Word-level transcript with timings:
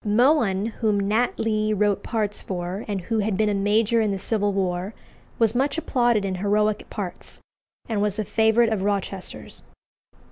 Mohun, 0.03 0.65
whom 0.65 0.99
Nat 1.01 1.37
Lee 1.39 1.73
wrote 1.73 2.01
parts 2.01 2.41
for, 2.41 2.83
and 2.87 3.01
who 3.01 3.19
had 3.19 3.37
been 3.37 3.49
a 3.49 3.53
major 3.53 4.01
in 4.01 4.09
the 4.09 4.17
Civil 4.17 4.51
War, 4.51 4.95
was 5.37 5.53
much 5.53 5.77
applauded 5.77 6.25
in 6.25 6.33
heroic 6.33 6.89
parts, 6.89 7.39
and 7.87 8.01
was 8.01 8.17
a 8.17 8.25
favourite 8.25 8.73
of 8.73 8.81
Rochester's. 8.81 9.61